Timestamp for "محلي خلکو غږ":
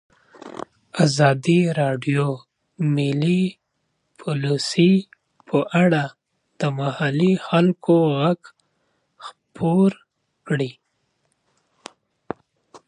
6.79-8.41